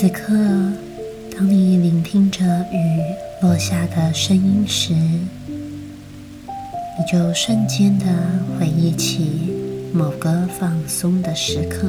[0.00, 0.32] 此刻，
[1.36, 3.02] 当你聆听着雨
[3.42, 5.26] 落下的声音时，你
[7.10, 8.06] 就瞬间的
[8.56, 9.52] 回忆起
[9.92, 11.88] 某个放松的时刻。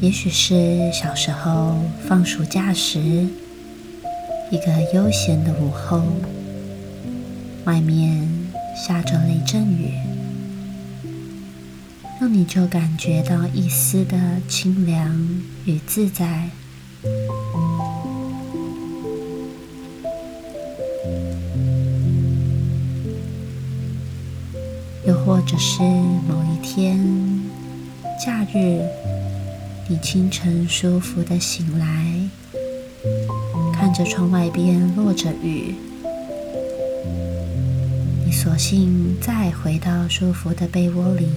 [0.00, 2.98] 也许是小时候放暑假时，
[4.50, 6.02] 一个悠闲的午后，
[7.64, 8.28] 外面
[8.74, 9.92] 下着雷阵雨。
[12.28, 14.16] 你就感觉到一丝的
[14.48, 16.48] 清凉与自在，
[25.06, 26.98] 又或者是某一天
[28.24, 28.82] 假日，
[29.88, 32.28] 你清晨舒服的醒来，
[33.72, 35.74] 看着窗外边落着雨，
[38.24, 41.28] 你索性再回到舒服的被窝里。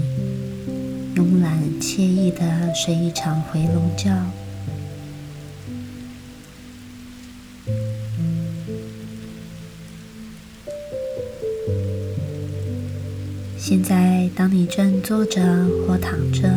[1.18, 4.16] 慵懒惬意的睡一场回笼觉。
[13.58, 15.42] 现在，当你正坐着
[15.88, 16.48] 或躺着，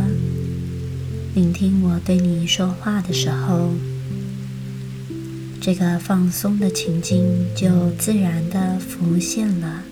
[1.34, 3.70] 聆听我对你说话的时候，
[5.58, 9.84] 这个放松的情境就自然的浮现了。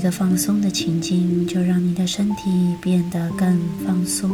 [0.00, 4.30] 一个放松的情境，就让你的身体变得更放松。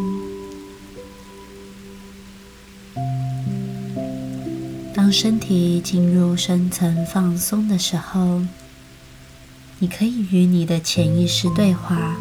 [4.94, 8.42] 当身体进入深层放松的时候，
[9.80, 12.14] 你可以与你的潜意识对话。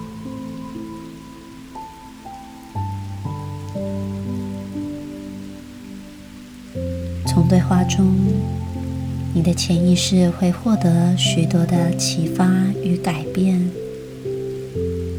[7.28, 8.65] 从对话中。
[9.36, 12.50] 你的潜意识会获得许多的启发
[12.82, 13.70] 与改变，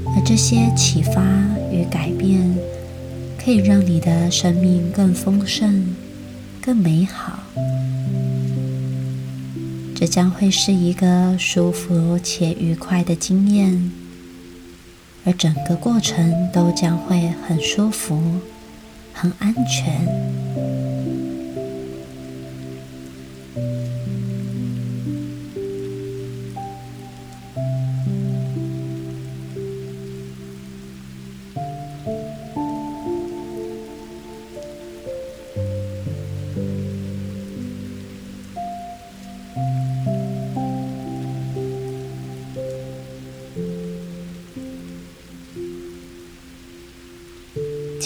[0.07, 1.23] 而这些启发
[1.71, 2.57] 与改变
[3.39, 5.95] 可以让你的生命更丰盛、
[6.63, 7.41] 更美好。
[9.95, 13.93] 这将会是一个舒服且愉快的经验，
[15.27, 18.19] 而整个过程都将会很舒服、
[19.13, 20.66] 很安全。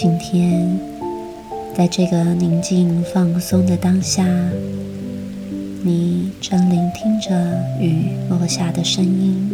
[0.03, 0.79] 今天，
[1.75, 4.25] 在这个宁静放松的当下，
[5.83, 7.29] 你正聆听着
[7.79, 9.51] 雨落下的声音。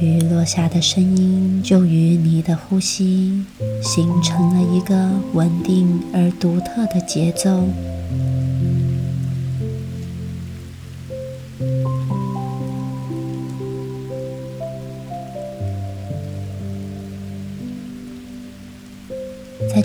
[0.00, 3.44] 雨落下的声音，就与你的呼吸
[3.80, 7.62] 形成了一个稳定而独特的节奏。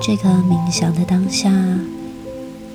[0.07, 1.52] 这个冥想的当下，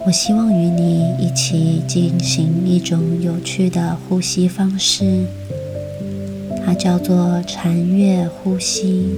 [0.04, 5.26] 我希望与你一起进行一种有趣的呼吸方式，
[6.66, 9.14] 它叫做禅悦呼吸。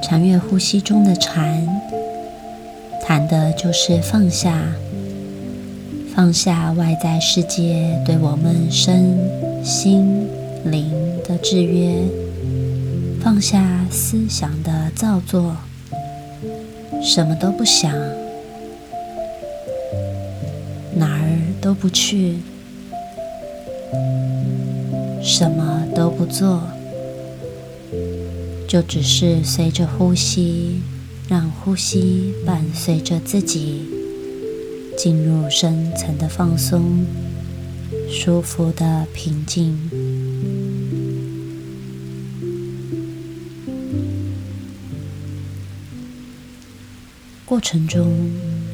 [0.00, 1.66] 禅悦呼吸中的禅，
[3.04, 4.72] 谈的就是放下，
[6.14, 9.18] 放下外在世界对我们身
[9.64, 10.28] 心
[10.64, 10.88] 灵
[11.26, 12.04] 的制约。
[13.22, 15.56] 放下思想的造作，
[17.00, 17.92] 什么都不想，
[20.96, 22.38] 哪儿都不去，
[25.22, 26.64] 什么都不做，
[28.66, 30.80] 就只是随着呼吸，
[31.28, 33.82] 让呼吸伴随着自己
[34.98, 37.06] 进入深层的放松、
[38.10, 39.78] 舒服的平静。
[47.52, 48.10] 过程中，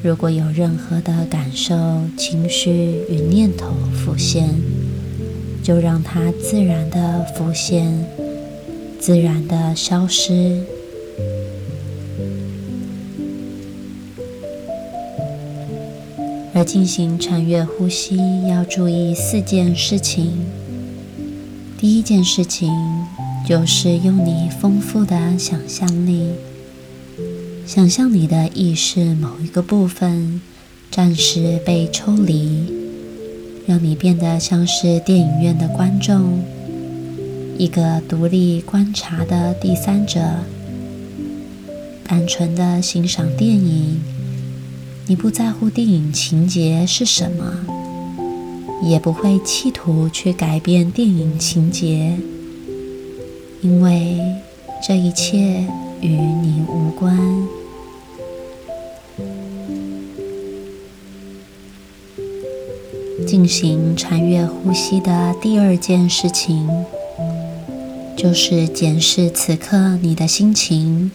[0.04, 1.74] 如果有任何的感受、
[2.16, 4.50] 情绪与念头浮现，
[5.64, 7.92] 就让它自然的浮现，
[9.00, 10.62] 自然的消失。
[16.54, 20.46] 而进行禅悦呼吸，要注意四件事情。
[21.76, 22.72] 第一件事情
[23.44, 26.30] 就是用你丰富的想象力。
[27.68, 30.40] 想象你的意识某一个部分
[30.90, 32.64] 暂时被抽离，
[33.66, 36.42] 让你变得像是电影院的观众，
[37.58, 40.18] 一个独立观察的第三者，
[42.06, 44.00] 单纯的欣赏电影。
[45.06, 47.52] 你不在乎电影情节是什么，
[48.82, 52.16] 也不会企图去改变电影情节，
[53.60, 54.18] 因为
[54.82, 55.66] 这一切
[56.00, 57.57] 与你无关。
[63.38, 66.68] 进行禅悦呼吸的第二件事情，
[68.16, 71.12] 就是检视此刻你的心情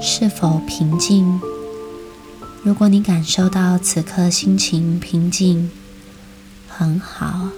[0.00, 1.40] 是否平静。
[2.64, 5.70] 如果你感受到此刻心情平静，
[6.66, 7.50] 很好；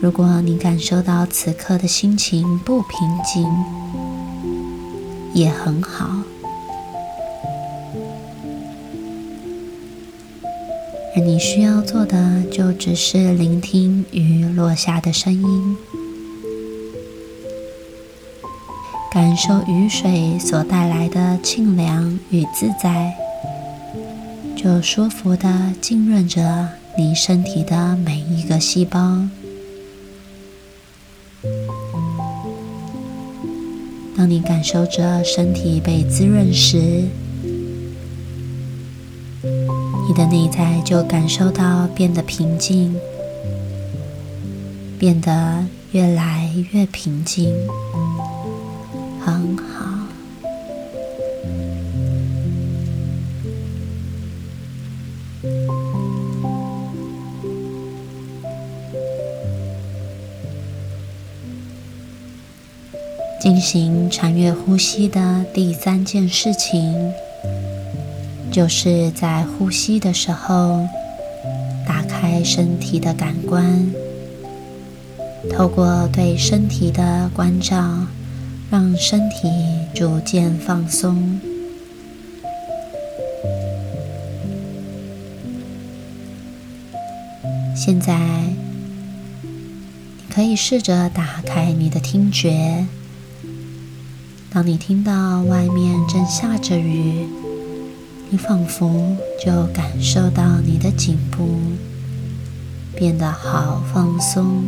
[0.00, 3.46] 如果你感受到此刻的心情不平静，
[5.34, 6.19] 也很好。
[11.16, 15.76] 而你需要做的，就只是聆听雨落下的声音，
[19.12, 23.12] 感受雨水所带来的清凉与自在，
[24.56, 29.20] 就舒服的浸润着你身体的每一个细胞。
[34.16, 37.02] 当你感受着身体被滋润时，
[40.10, 42.96] 你的内在就感受到变得平静，
[44.98, 47.54] 变得越来越平静，
[49.24, 50.08] 很好。
[63.40, 67.12] 进行禅悦呼吸的第三件事情。
[68.50, 70.84] 就是在呼吸的时候，
[71.86, 73.92] 打开身体的感官，
[75.50, 78.06] 透过对身体的关照，
[78.68, 79.48] 让身体
[79.94, 81.40] 逐渐放松。
[87.76, 88.18] 现在，
[89.42, 92.84] 你可以试着打开你的听觉，
[94.52, 97.26] 当你听到外面正下着雨。
[98.32, 101.58] 你仿佛就感受到你的颈部
[102.94, 104.62] 变得好放松、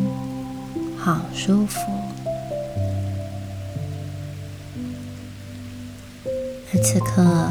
[0.98, 1.78] 好舒服，
[6.74, 7.48] 而此刻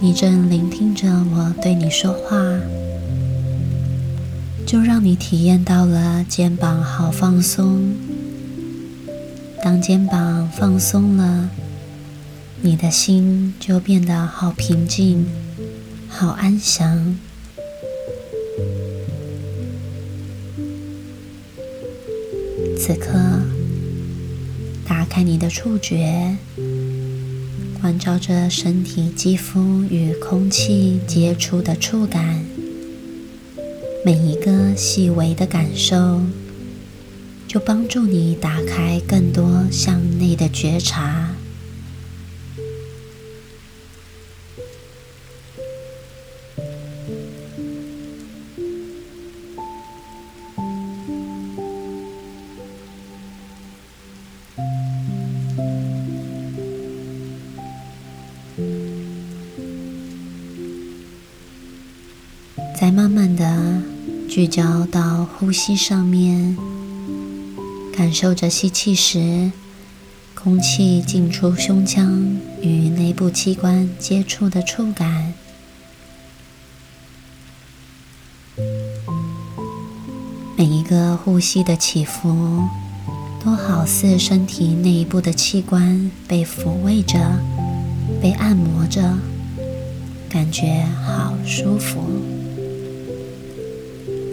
[0.00, 2.36] 你正聆听着我对你说话，
[4.64, 7.94] 就让你体验到了肩膀好放松。
[9.62, 11.50] 当肩膀放松了。
[12.66, 15.26] 你的心就变得好平静、
[16.08, 17.18] 好安详。
[22.78, 23.42] 此刻，
[24.86, 26.38] 打开你的触觉，
[27.82, 32.42] 关照着身体肌肤与空气接触的触感，
[34.06, 36.22] 每一个细微的感受，
[37.46, 41.23] 就帮助你打开更多向内的觉察。
[62.74, 63.80] 再慢慢的
[64.28, 66.56] 聚焦到呼吸上面，
[67.96, 69.52] 感受着吸气时
[70.34, 75.32] 空气进出胸腔与内部器官接触的触感。
[80.56, 82.68] 每一个呼吸的起伏，
[83.42, 87.18] 都好似身体内部的器官被抚慰着、
[88.20, 89.16] 被按摩着，
[90.28, 92.33] 感觉好舒服。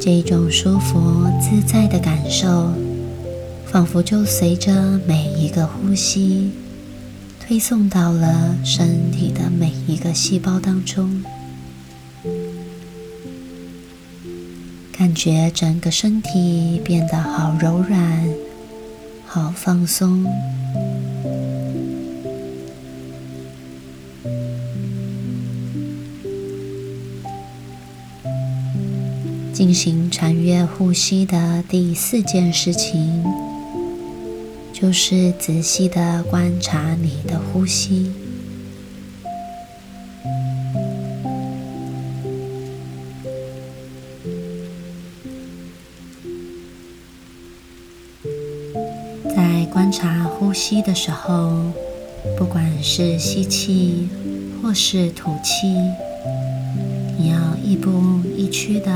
[0.04, 2.74] 这种舒服自在的感受，
[3.68, 6.50] 仿佛就随着每一个呼吸，
[7.40, 11.24] 推送到了身体的每一个细胞当中。
[14.92, 18.28] 感觉整个身体变得好柔软，
[19.28, 20.26] 好放松。
[29.62, 33.24] 进行禅悦呼吸的第四件事情，
[34.74, 38.12] 就是仔细的观察你的呼吸。
[49.30, 51.72] 在观察呼吸的时候，
[52.36, 54.10] 不管是吸气
[54.64, 55.68] 或是吐气，
[57.16, 57.92] 你要亦步
[58.36, 58.90] 亦趋的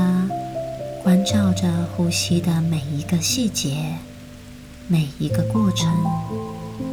[1.06, 3.94] 关照着呼吸的每一个细节、
[4.88, 5.88] 每一个过程、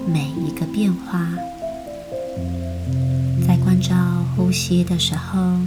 [0.05, 1.27] 每一个变化。
[3.47, 3.95] 在关照
[4.35, 5.57] 呼吸的时候，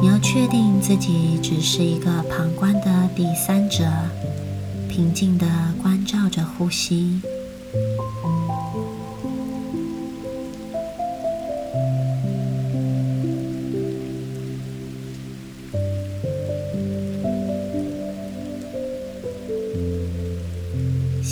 [0.00, 3.82] 你要确定自己只是一个旁观的第三者，
[4.88, 5.44] 平静的
[5.82, 7.20] 关照着呼吸。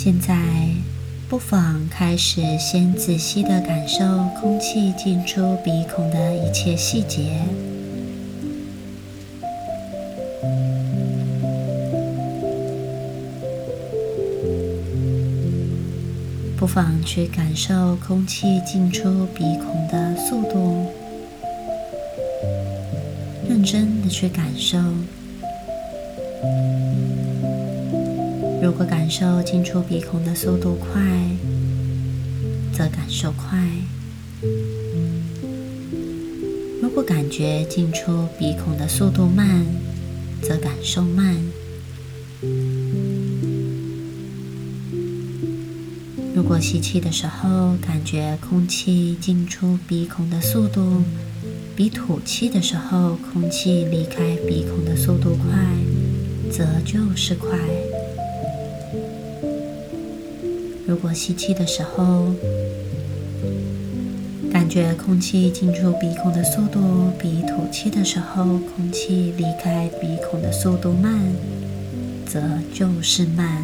[0.01, 0.33] 现在，
[1.27, 4.05] 不妨开始先仔细的感受
[4.39, 7.41] 空气进出鼻孔的一切细节。
[16.57, 20.85] 不妨去感受空气进出鼻孔的速度，
[23.49, 24.77] 认真的去感受。
[28.61, 31.01] 如果感受进出鼻孔的速度快，
[32.73, 33.57] 则感受快；
[36.81, 39.65] 如果感觉进出鼻孔的速度慢，
[40.41, 41.37] 则感受慢。
[46.35, 51.03] 如果吸气的时候感觉空气进出鼻孔的速度
[51.75, 57.57] 比吐气的时候空气离开鼻孔的速度快，则就是快。
[60.89, 62.33] 如果吸气的时候，
[64.51, 71.31] 感觉空气进出鼻孔的速度比吐气的时候空气离开鼻孔的速度慢，
[72.25, 72.41] 则
[72.73, 73.63] 就是慢。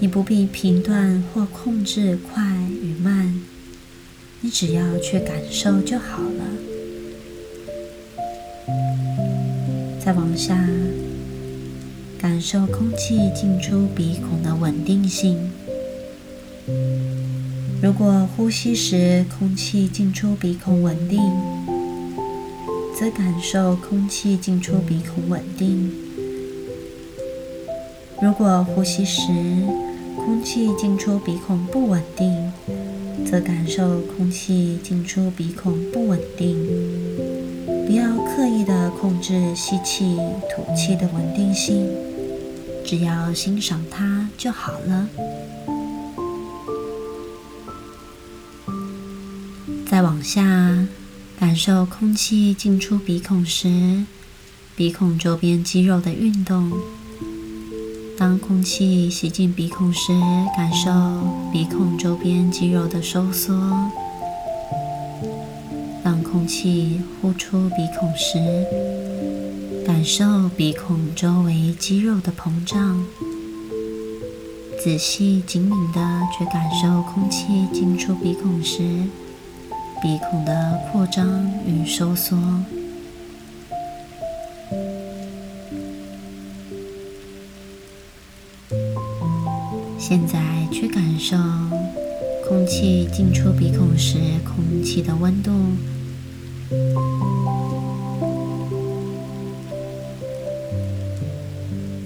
[0.00, 2.42] 你不必评断或控制快
[2.82, 3.40] 与慢，
[4.40, 6.44] 你只要去感受就好了。
[10.04, 10.58] 再往下。
[12.44, 15.50] 感受空气进出鼻孔的稳定性。
[17.80, 21.18] 如果呼吸时空气进出鼻孔稳定，
[22.94, 25.90] 则感受空气进出鼻孔稳定；
[28.20, 29.22] 如果呼吸时
[30.14, 32.52] 空气进出鼻孔不稳定，
[33.24, 36.54] 则感受空气进出鼻孔不稳定。
[37.86, 40.18] 不要刻意的控制吸气、
[40.54, 41.88] 吐气的稳定性。
[42.84, 45.08] 只要欣赏它就好了。
[49.86, 50.42] 再往下，
[51.38, 54.04] 感受空气进出鼻孔时，
[54.74, 56.72] 鼻孔周边肌肉的运动。
[58.18, 60.12] 当空气吸进鼻孔时，
[60.56, 60.90] 感受
[61.52, 63.52] 鼻孔周边肌肉的收缩；
[66.02, 68.38] 当空气呼出鼻孔时，
[69.86, 73.04] 感受鼻孔周围肌肉的膨胀，
[74.82, 78.82] 仔细紧敏的去感受空气进出鼻孔时
[80.02, 82.38] 鼻孔的扩张与收缩。
[89.98, 90.38] 现在
[90.72, 91.36] 去感受
[92.48, 95.52] 空气进出鼻孔时空气的温度。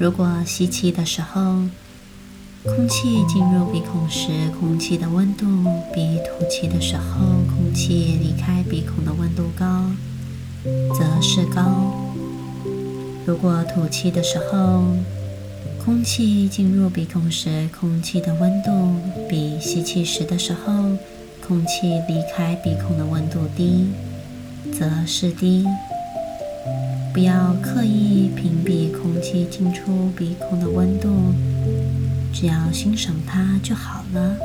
[0.01, 1.41] 如果吸气的时候，
[2.65, 4.29] 空气进入鼻孔时，
[4.61, 5.45] 空气的温度
[5.93, 9.91] 比吐气的时候空气离开鼻孔的温度高，
[10.95, 11.65] 则是高；
[13.27, 14.85] 如果吐气的时候，
[15.85, 18.71] 空气进入鼻孔时，空气的温度
[19.29, 20.73] 比吸气时的时候，
[21.45, 23.89] 空气离开鼻孔的温度低，
[24.73, 25.67] 则是低。
[27.19, 31.35] 不要刻意屏蔽空气进出鼻孔的温度，
[32.33, 34.37] 只要欣赏它就好了。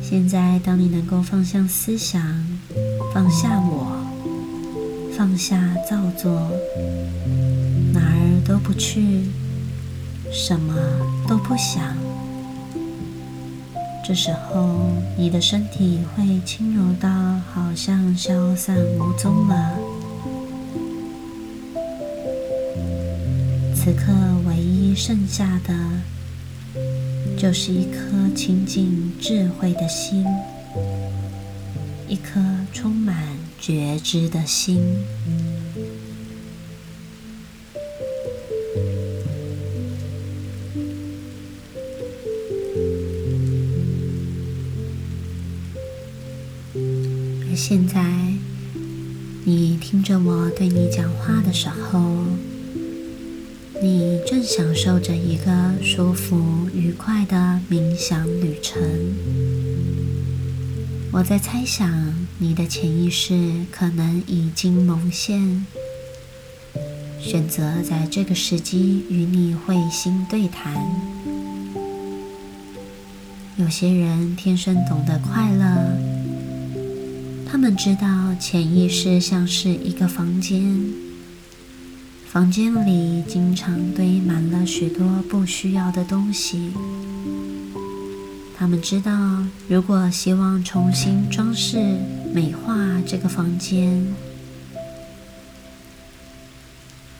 [0.00, 2.18] 现在，当你能够放下思想，
[3.12, 3.92] 放下我，
[5.14, 6.50] 放下造作，
[8.48, 9.28] 都不去，
[10.32, 10.74] 什么
[11.28, 11.94] 都不想，
[14.02, 17.08] 这时候你的身体会轻柔到
[17.52, 19.78] 好像消散无踪了。
[23.76, 24.12] 此刻，
[24.46, 25.74] 唯一剩下的。
[27.36, 30.26] 就是一颗清净智慧的心，
[32.08, 32.40] 一颗
[32.72, 33.16] 充满
[33.60, 34.82] 觉知的心。
[61.28, 65.66] 在猜想，你的潜意识可能已经萌现，
[67.20, 70.74] 选择在这个时机与你会心对谈。
[73.58, 75.98] 有些人天生懂得快乐，
[77.46, 80.82] 他们知道潜意识像是一个房间。
[82.26, 86.72] 房间里经常堆满了许多不需要的东西。
[88.58, 89.12] 他们知道，
[89.68, 91.78] 如果希望重新装饰、
[92.34, 92.74] 美化
[93.06, 94.04] 这个房间，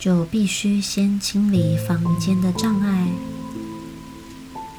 [0.01, 3.07] 就必须先清理房间的障碍，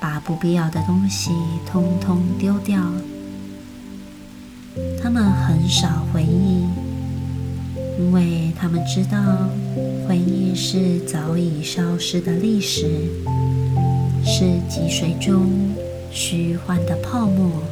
[0.01, 1.31] 把不必要的东西
[1.65, 2.83] 通通丢掉。
[5.01, 6.67] 他们很少回忆。
[7.97, 9.17] 因为他们知道，
[10.07, 13.09] 回忆是早已消失的历史，
[14.25, 15.49] 是积水中
[16.11, 17.63] 虚幻的泡沫。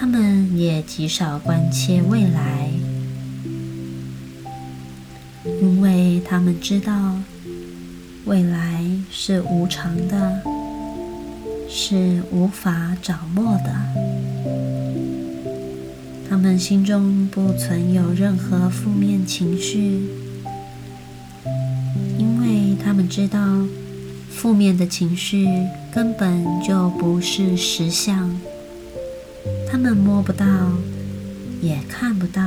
[0.00, 2.70] 他们也极少关切未来，
[5.60, 7.16] 因为他们知道，
[8.24, 10.40] 未来是无常的，
[11.68, 13.74] 是无法掌握的。
[16.30, 20.02] 他们心中不存有任何负面情绪，
[22.16, 23.40] 因为他们知道，
[24.38, 25.48] 负面的情绪
[25.90, 28.38] 根本就不是实相，
[29.68, 30.46] 他们摸不到，
[31.60, 32.40] 也看不到，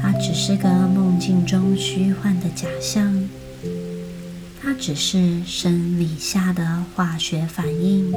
[0.00, 3.28] 它只是个梦境中虚幻的假象，
[4.58, 8.10] 它只是生理下的化学反应。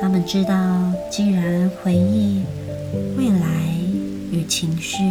[0.00, 2.42] 他们知道，既然回忆。
[3.18, 3.74] 未来
[4.30, 5.02] 与情绪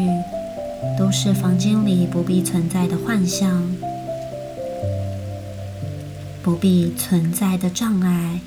[0.98, 3.62] 都是房间里不必存在的幻象，
[6.46, 8.40] 不必存在的障碍。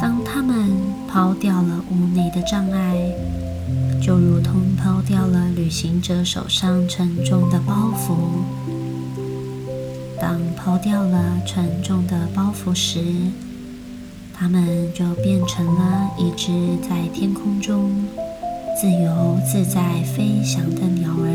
[0.00, 0.70] 当他们
[1.06, 2.96] 抛掉了屋内的障碍，
[4.02, 8.14] 就如同抛掉了旅行者手上沉重的包袱。
[10.18, 12.98] 当抛掉了沉重的包袱时，
[14.32, 18.06] 他们就变成了一只在天空中
[18.80, 21.28] 自由自在飞翔的鸟儿，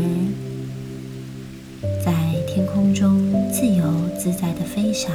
[2.56, 3.84] 天空中自由
[4.18, 5.12] 自在的飞翔。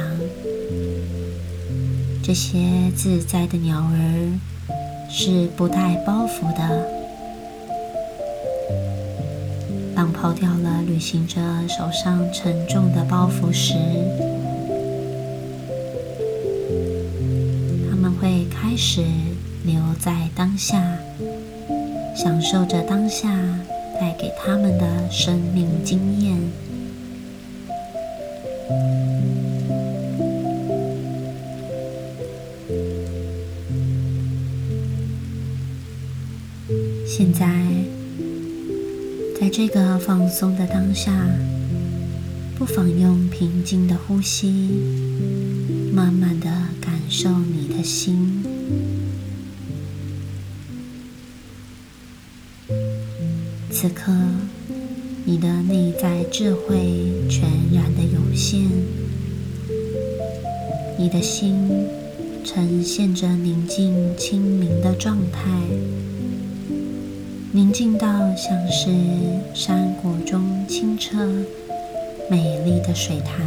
[2.22, 2.60] 这些
[2.94, 4.38] 自在的鸟儿
[5.10, 6.86] 是不带包袱的。
[9.92, 13.74] 当抛掉了旅行者手上沉重的包袱时，
[17.90, 19.02] 他们会开始
[19.64, 20.96] 留在当下，
[22.14, 23.28] 享受着当下
[23.98, 26.38] 带给他们的生命经验。
[37.06, 37.66] 现在，
[39.38, 41.12] 在这个放松的当下，
[42.58, 44.70] 不妨用平静的呼吸，
[45.92, 47.82] 慢慢的感受你的。
[47.82, 48.44] 心，
[53.72, 54.12] 此刻
[55.24, 58.68] 你的内在智慧全然的涌现，
[60.98, 61.86] 你的心
[62.44, 65.48] 呈现着宁静清明的状态，
[67.52, 68.90] 宁静到像是
[69.54, 71.16] 山谷中清澈
[72.28, 73.46] 美丽的水潭。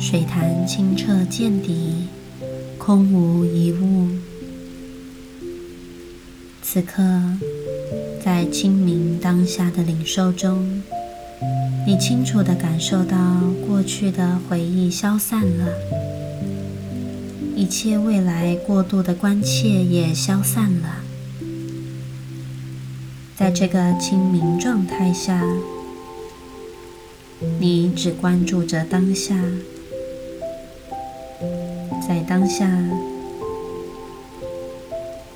[0.00, 2.08] 水潭清澈见底，
[2.76, 4.08] 空无一物。
[6.60, 7.02] 此刻，
[8.24, 10.82] 在清明当下的领受中，
[11.86, 15.68] 你清楚地感受到过去的回忆消散了，
[17.54, 21.02] 一切未来过度的关切也消散了。
[23.36, 25.44] 在这个清明状态下，
[27.60, 29.38] 你只关注着当下。
[32.08, 32.66] 在当下，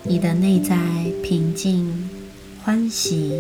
[0.05, 0.75] 你的内在
[1.23, 2.09] 平静、
[2.69, 3.33] 欢喜，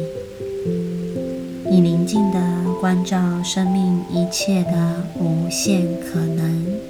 [1.70, 2.40] 你宁静的
[2.80, 6.80] 关照生命一切的无限可能。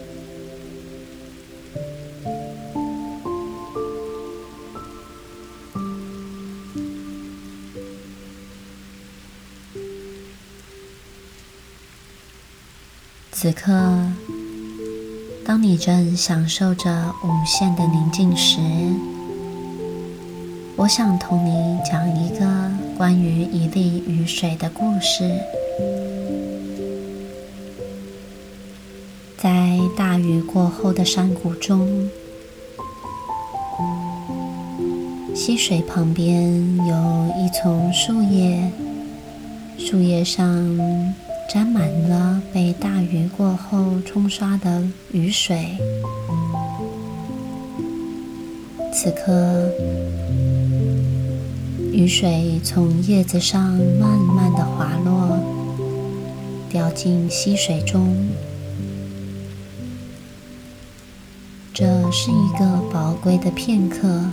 [13.33, 13.73] 此刻。
[15.45, 18.61] 当你正享受着无限的宁静时，
[20.89, 22.47] 我想同你讲一个
[22.97, 25.39] 关于一粒雨水的故事。
[29.37, 32.09] 在大雨过后的山谷中，
[35.35, 38.73] 溪水旁边有一丛树叶，
[39.77, 40.67] 树叶上。
[41.51, 45.77] 沾满了被大雨过后冲刷的雨水。
[48.91, 49.71] 此刻，
[51.99, 53.61] 雨水从叶子上
[53.99, 55.37] 慢慢的滑落，
[56.71, 58.15] 掉进溪水中。
[61.75, 64.27] 这是一个宝贵的片刻。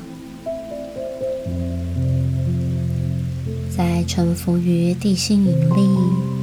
[3.76, 5.90] 在沉浮于地心引力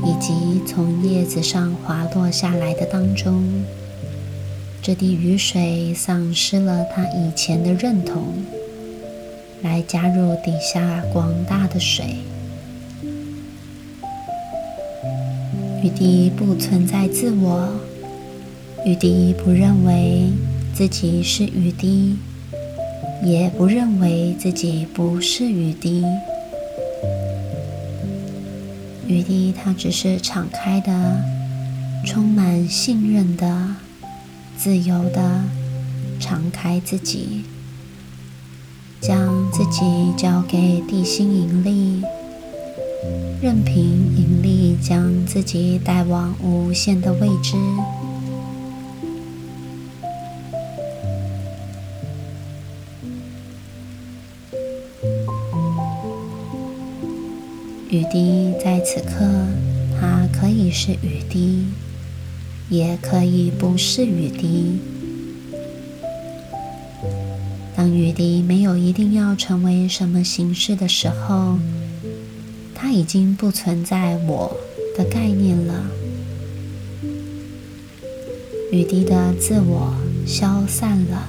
[0.05, 3.45] 以及从叶子上滑落下来的当中，
[4.83, 8.25] 这滴雨水丧失了它以前的认同，
[9.63, 12.17] 来加入底下广大的水。
[15.83, 17.69] 雨滴不存在自我，
[18.85, 20.31] 雨滴不认为
[20.75, 22.17] 自己是雨滴，
[23.25, 26.05] 也不认为自己不是雨滴。
[29.09, 31.21] 雨滴，它只是敞开的、
[32.07, 33.77] 充满信任的、
[34.57, 35.43] 自由的，
[36.21, 37.45] 敞开自己，
[39.03, 42.01] 将自己交给地心引力，
[43.43, 43.83] 任凭
[44.17, 47.57] 引力将自己带往无限的未知。
[57.91, 59.49] 雨滴在此刻，
[60.01, 61.67] 它可以是雨滴，
[62.71, 64.79] 也可以不是雨滴。
[67.83, 71.59] 当雨滴没有一定要成为什么形式的时候，
[72.77, 74.57] 它已经不存在我
[74.97, 75.91] 的概念了。
[78.71, 79.93] 雨滴的自我
[80.25, 81.29] 消散了。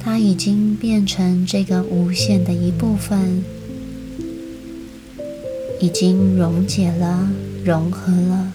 [0.00, 3.44] 它已经变成这个无限的一部分，
[5.78, 7.30] 已经溶解了、
[7.64, 8.54] 融合了。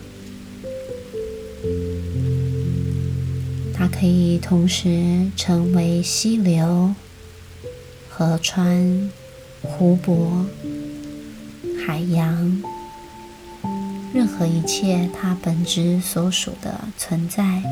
[4.04, 6.94] 可以同时成为溪流、
[8.10, 9.10] 河川、
[9.62, 10.46] 湖泊、
[11.88, 12.62] 海洋，
[14.14, 17.64] 任何一切它本质所属的存在。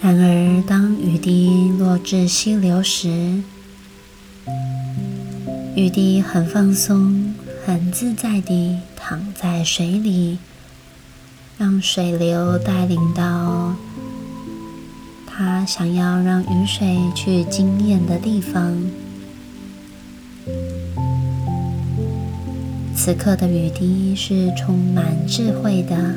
[0.00, 3.42] 然而，当雨滴落至溪流时，
[5.76, 7.34] 雨滴很放松、
[7.66, 10.38] 很自在地躺在水里，
[11.58, 13.74] 让水流带领到
[15.26, 18.74] 它想要让雨水去惊艳的地方。
[22.96, 26.14] 此刻的雨滴是充满智慧的。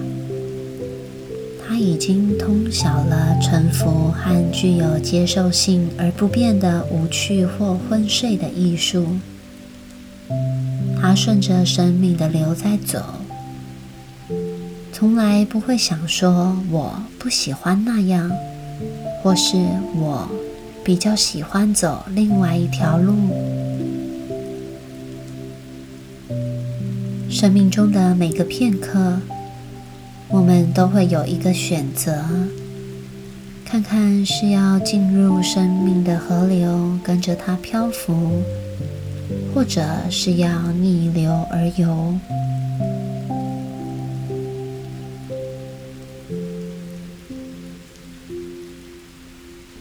[1.68, 9.06] 他已经通晓了沉浮和具有接受性而不变的无趣或昏睡的艺术。
[11.02, 13.02] 他顺着生命的流在走，
[14.92, 18.30] 从来不会想说我不喜欢那样，
[19.24, 19.58] 或是
[19.96, 20.28] 我
[20.84, 23.14] 比较喜欢走另外一条路。
[27.30, 29.20] 生命中的每个片刻，
[30.28, 32.26] 我们都会有一个选择：
[33.64, 38.42] 看看是要进入生命的河流，跟着它漂浮，
[39.54, 42.16] 或者是要逆流而游。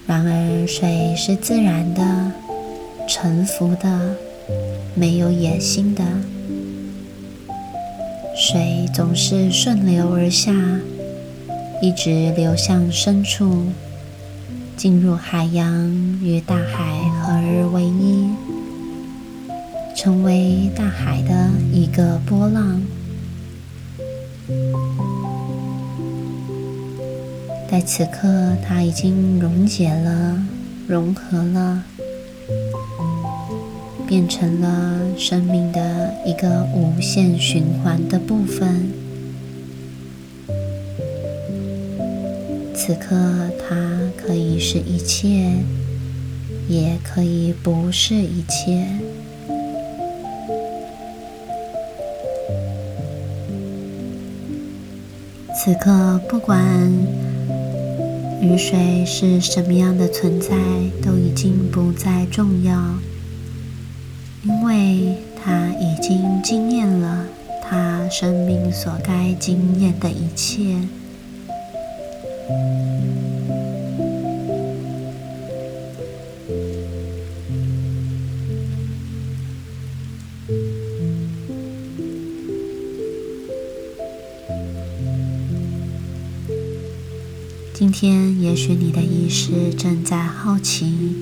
[0.06, 2.32] 然而，水是自然的、
[3.06, 4.16] 沉浮的、
[4.94, 6.02] 没有野心的。
[8.34, 10.52] 水总是顺流而下，
[11.82, 13.66] 一直流向深处，
[14.76, 15.90] 进入海洋，
[16.22, 18.30] 与大海合而为一，
[20.00, 22.80] 成为大海的一个波浪。
[27.68, 30.40] 在此刻，它已经溶解了，
[30.86, 31.82] 融合了，
[34.06, 38.92] 变成了生命的一个无限循环的部分。
[42.72, 45.54] 此刻，它可以是一切，
[46.68, 48.97] 也可以不是一切。
[55.60, 56.62] 此刻，不管。
[58.40, 60.54] 雨水是什么样的存在，
[61.04, 62.94] 都已经不再重要，
[64.44, 67.26] 因为它已经经验了
[67.60, 70.76] 它生命所该经验的一切。
[88.00, 91.16] 天，也许你的意识正在好奇，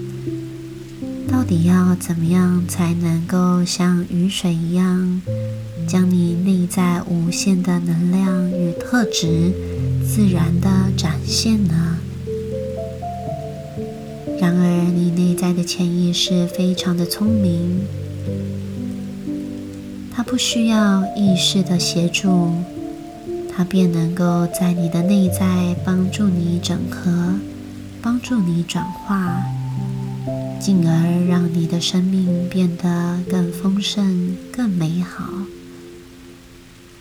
[1.26, 5.22] 到底要怎么样才能够像雨水一样，
[5.88, 9.54] 将你内在无限的能量与特质
[10.04, 11.96] 自然的展现呢？
[14.38, 17.86] 然而，你内在的潜意识非常的聪明，
[20.14, 22.52] 它不需要意识的协助。
[23.56, 27.36] 它便能够在你的内在帮助你整合，
[28.02, 29.42] 帮助你转化，
[30.60, 35.24] 进而让你的生命变得更丰盛、更美好，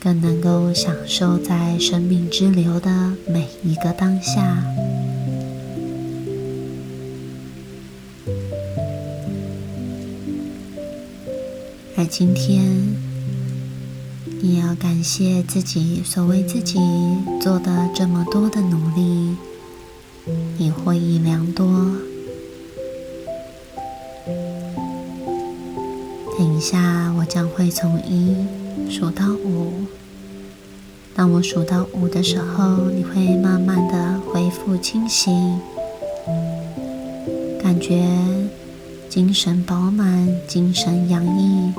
[0.00, 4.64] 更能够享受在生命之流的每一个当下。
[11.98, 13.05] 而今天。
[14.48, 16.78] 你要感谢自己所为自己
[17.40, 19.34] 做的这么多的努力，
[20.56, 21.66] 你获益良多。
[26.38, 28.36] 等一下，我将会从一
[28.88, 29.72] 数到五。
[31.12, 35.58] 当我数到五的时候，你会慢慢的恢复清醒，
[37.60, 38.06] 感觉
[39.08, 41.72] 精神饱满，精神洋溢。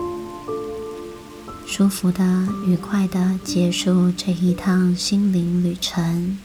[1.69, 2.23] 舒服的、
[2.65, 6.39] 愉快的结束这一趟心灵旅程。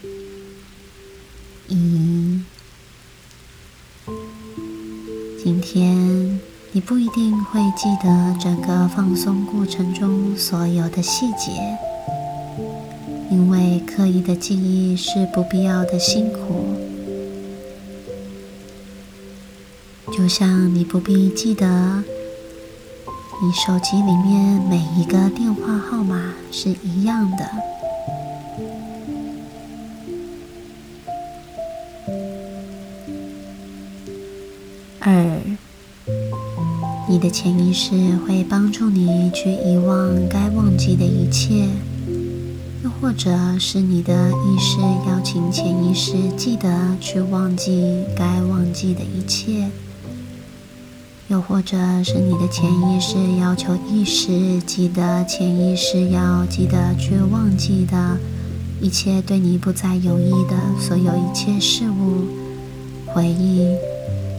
[1.69, 2.41] 一，
[5.41, 6.39] 今天
[6.73, 11.77] 你不一定会记得整个放松过程中所有的细节，
[13.31, 16.77] 因为刻意的记忆是不必要的辛苦。
[20.11, 22.03] 就像你不必记得。
[23.43, 27.45] 你手机里面每一个电话号码是一样的。
[35.01, 35.41] 二，
[37.09, 41.67] 你的潜意识会帮助你去遗忘该忘记的一切，
[42.81, 44.79] 又或者是你的意识
[45.09, 49.69] 邀请潜意识记得去忘记该忘记的一切。
[51.29, 58.17] 又或者是你的潜意识要求意识记得，潜意识要记得去忘记的
[58.81, 62.25] 一切对你不再有益的所有一切事物、
[63.07, 63.75] 回忆、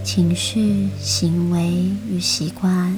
[0.04, 2.94] 情绪、行为与习惯，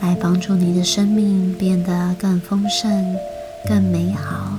[0.00, 3.14] 来帮助你的生命变得更丰盛、
[3.68, 4.58] 更美好，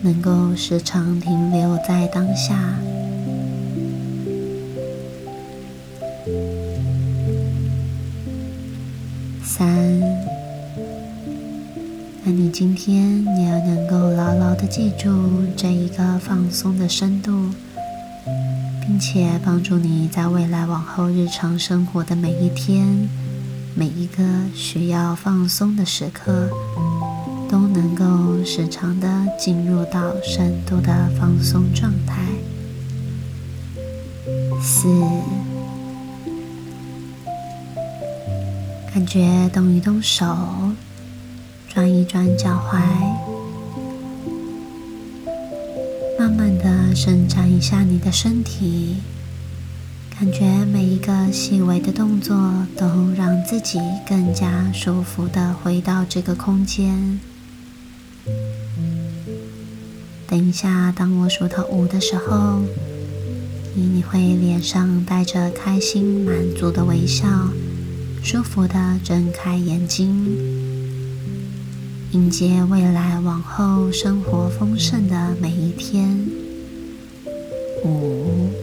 [0.00, 2.78] 能够时常停留在当下。
[12.52, 15.08] 今天你要能够牢牢的记住
[15.56, 17.50] 这一个放松的深度，
[18.82, 23.08] 并且帮助你在未来往后日常生活的每一天、
[23.74, 24.22] 每一个
[24.54, 26.50] 需要放松的时刻，
[27.48, 32.22] 都能够时常的进入到深度的放松状态。
[34.60, 34.88] 四。
[38.92, 40.26] 感觉动一动手，
[41.74, 42.82] 转一转脚踝，
[46.18, 48.96] 慢慢的伸展一下你的身体，
[50.14, 57.18] 感觉每一个细微的动作都让自己更加舒服的回到这个空间。
[60.26, 62.60] 等一下，当我数到五的时候，
[63.74, 67.26] 你你会脸上带着开心满足的微笑。
[68.22, 70.61] 舒服的睁开眼睛，
[72.12, 76.28] 迎接未来往后生活丰盛的每一天。
[77.84, 78.61] 五。